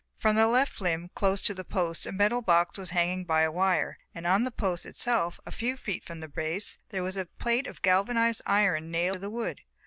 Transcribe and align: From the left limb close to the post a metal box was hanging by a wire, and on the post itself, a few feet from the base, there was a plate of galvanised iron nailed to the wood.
From 0.17 0.35
the 0.35 0.47
left 0.47 0.81
limb 0.81 1.11
close 1.13 1.43
to 1.43 1.53
the 1.53 1.63
post 1.63 2.07
a 2.07 2.11
metal 2.11 2.41
box 2.41 2.75
was 2.79 2.89
hanging 2.89 3.23
by 3.23 3.41
a 3.41 3.51
wire, 3.51 3.99
and 4.15 4.25
on 4.25 4.41
the 4.41 4.49
post 4.49 4.83
itself, 4.83 5.39
a 5.45 5.51
few 5.51 5.77
feet 5.77 6.03
from 6.03 6.21
the 6.21 6.27
base, 6.27 6.79
there 6.89 7.03
was 7.03 7.17
a 7.17 7.25
plate 7.27 7.67
of 7.67 7.83
galvanised 7.83 8.41
iron 8.47 8.89
nailed 8.89 9.17
to 9.17 9.19
the 9.19 9.29
wood. 9.29 9.61